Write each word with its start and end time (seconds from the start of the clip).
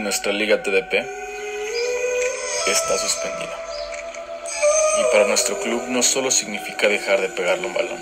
nuestra 0.00 0.32
liga 0.32 0.62
TDP 0.62 0.94
está 2.66 2.98
suspendida. 2.98 3.56
Y 5.00 5.12
para 5.12 5.26
nuestro 5.26 5.58
club 5.60 5.84
no 5.88 6.02
solo 6.02 6.30
significa 6.30 6.88
dejar 6.88 7.20
de 7.20 7.28
pegarle 7.28 7.66
un 7.66 7.74
balón, 7.74 7.98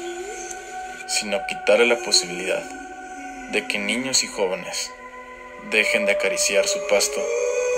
sino 1.06 1.44
quitarle 1.46 1.86
la 1.86 1.96
posibilidad 1.96 2.62
de 3.50 3.66
que 3.66 3.78
niños 3.78 4.22
y 4.24 4.26
jóvenes 4.28 4.90
dejen 5.70 6.06
de 6.06 6.12
acariciar 6.12 6.66
su 6.66 6.78
pasto 6.88 7.20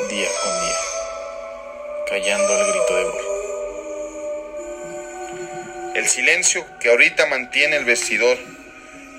día 0.08 0.28
con 0.42 0.60
día, 0.60 0.78
callando 2.08 2.58
el 2.58 2.72
grito 2.72 2.96
de 2.96 3.04
gol. 3.04 3.24
El 5.94 6.08
silencio 6.08 6.64
que 6.78 6.88
ahorita 6.90 7.26
mantiene 7.26 7.76
el 7.76 7.84
vestidor 7.84 8.38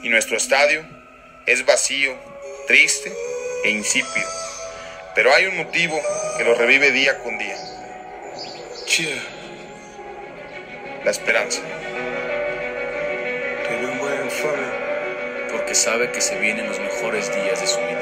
y 0.04 0.10
nuestro 0.10 0.38
estadio 0.38 0.84
es 1.46 1.66
vacío, 1.66 2.16
triste 2.68 3.12
e 3.64 3.70
insípido. 3.70 4.51
Pero 5.14 5.34
hay 5.34 5.46
un 5.46 5.58
motivo 5.58 6.00
que 6.38 6.44
lo 6.44 6.56
revive 6.56 6.92
día 6.92 7.18
con 7.20 7.38
día. 7.38 7.58
La 11.04 11.12
esperanza. 11.12 11.62
Porque 15.52 15.76
sabe 15.76 16.12
que 16.12 16.22
se 16.22 16.38
vienen 16.40 16.68
los 16.68 16.80
mejores 16.80 17.34
días 17.34 17.60
de 17.60 17.68
su 17.68 17.80
vida. 17.80 18.02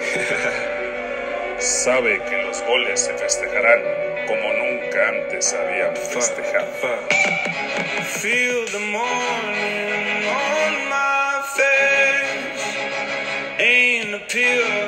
sabe 1.58 2.20
que 2.28 2.42
los 2.42 2.62
goles 2.62 3.00
se 3.00 3.12
festejarán 3.14 3.80
como 4.26 4.52
nunca 4.52 5.08
antes 5.08 5.52
habían 5.52 5.94
festejado. 5.96 6.66
Feel 8.20 8.64
the 8.66 8.78
morning 8.78 10.26
on 10.26 10.88
my 10.88 11.42
face. 11.54 12.20
Ain't 13.58 14.14
a 14.14 14.18
pill 14.26 14.79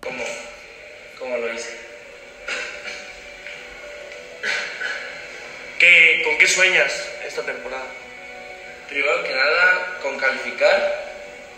¿Cómo? 0.00 0.24
¿Cómo 1.18 1.36
lo 1.36 1.52
hice? 1.52 1.76
¿Qué, 5.78 6.22
¿Con 6.24 6.38
qué 6.38 6.46
sueñas 6.46 7.08
esta 7.26 7.42
temporada? 7.42 7.84
Primero 8.88 9.22
que 9.22 9.34
nada, 9.34 9.98
con 10.00 10.18
calificar 10.18 11.12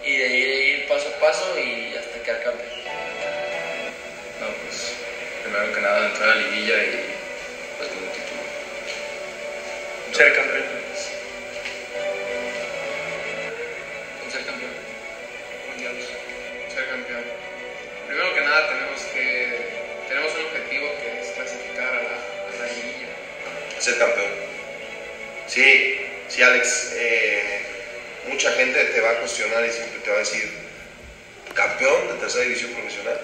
y 0.05 0.17
de 0.17 0.27
ir, 0.27 0.49
de 0.49 0.65
ir 0.65 0.89
paso 0.89 1.07
a 1.17 1.21
paso 1.21 1.57
y 1.57 1.95
hasta 1.97 2.21
quedar 2.21 2.43
campeón. 2.43 2.71
No, 4.41 4.49
pues 4.65 4.95
primero 5.45 5.73
que 5.73 5.81
nada 5.81 6.07
entrar 6.07 6.31
a 6.31 6.35
la 6.35 6.43
liguilla 6.43 6.77
y 6.83 7.15
pues 7.77 7.89
con 7.89 7.99
un 7.99 8.11
título. 8.11 8.43
Ser 10.13 10.35
campeón. 10.35 10.79
Ser 16.79 16.91
campeón. 16.91 17.25
Primero 18.07 18.35
que 18.35 18.41
nada 18.41 18.69
tenemos 18.69 19.01
que 19.13 19.49
tenemos 20.09 20.33
un 20.33 20.45
objetivo 20.47 20.87
que 21.03 21.21
es 21.21 21.31
clasificar 21.35 21.89
a 21.89 22.03
la, 22.03 22.15
a 22.15 22.57
la 22.61 22.73
liguilla. 22.73 23.09
ser 23.81 23.99
campeón. 23.99 24.31
Sí, 25.49 26.07
sí, 26.29 26.41
Alex. 26.41 26.93
eh, 26.95 27.63
mucha 28.29 28.53
gente 28.53 28.85
te 28.85 29.01
va 29.01 29.11
a 29.11 29.15
cuestionar 29.19 29.65
y 29.67 29.73
siempre 29.73 29.99
te 30.05 30.11
va 30.11 30.17
a 30.17 30.21
decir, 30.21 30.53
campeón 31.53 32.09
de 32.13 32.15
tercera 32.21 32.45
división 32.45 32.71
profesional. 32.71 33.21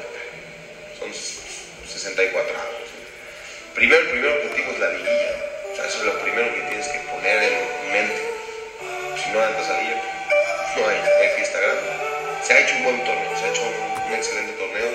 Son 0.98 1.14
64 1.88 2.52
años. 2.56 2.90
Primero, 3.72 4.00
el 4.00 4.08
primer 4.10 4.30
objetivo 4.32 4.72
es 4.72 4.78
la 4.80 4.90
liguilla. 4.90 5.43
Se 12.44 12.52
ha 12.52 12.58
hecho 12.60 12.76
un 12.76 12.84
buen 12.84 13.04
torneo, 13.04 13.36
se 13.38 13.46
ha 13.46 13.48
hecho 13.48 13.62
un, 13.62 14.12
excelente 14.12 14.52
torneo. 14.52 14.90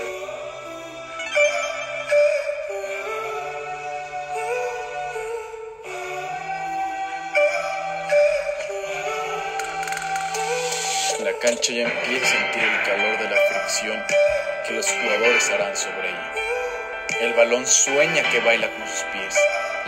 La 11.24 11.34
cancha 11.42 11.74
ya 11.74 11.86
empieza 11.86 12.26
a 12.28 12.30
sentir 12.30 12.64
el 12.64 12.84
calor 12.84 13.18
de 13.18 13.30
la 13.32 13.42
fricción 13.50 14.04
que 14.68 14.74
los 14.74 14.86
jugadores 14.88 15.50
harán 15.50 15.76
sobre 15.76 16.10
ella. 16.10 16.34
El 17.20 17.34
balón 17.34 17.66
sueña 17.66 18.30
que 18.30 18.42
baila 18.42 18.70
con 18.70 18.88
sus 18.88 19.02
pies. 19.06 19.36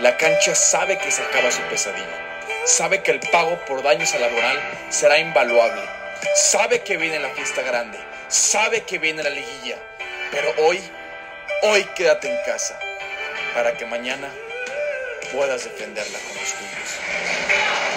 La 0.00 0.16
cancha 0.16 0.56
sabe 0.56 0.98
que 0.98 1.12
se 1.12 1.22
acaba 1.22 1.52
su 1.52 1.62
pesadilla. 1.70 2.42
Sabe 2.64 3.04
que 3.04 3.12
el 3.12 3.20
pago 3.20 3.56
por 3.66 3.84
daños 3.84 4.12
a 4.14 4.18
laboral 4.18 4.58
será 4.90 5.20
invaluable 5.20 6.01
sabe 6.34 6.82
que 6.82 6.96
viene 6.96 7.18
la 7.18 7.30
fiesta 7.30 7.62
grande, 7.62 7.98
sabe 8.28 8.82
que 8.82 8.98
viene 8.98 9.22
la 9.22 9.30
liguilla, 9.30 9.76
pero 10.30 10.52
hoy, 10.58 10.80
hoy 11.62 11.84
quédate 11.94 12.30
en 12.30 12.36
casa 12.44 12.78
para 13.54 13.76
que 13.76 13.86
mañana 13.86 14.28
puedas 15.32 15.64
defenderla 15.64 16.18
con 16.18 16.36
los 16.36 16.52
tuyos. 16.52 17.92